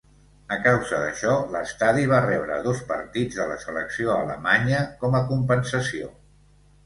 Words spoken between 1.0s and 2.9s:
d'això, l'estadi va rebre dos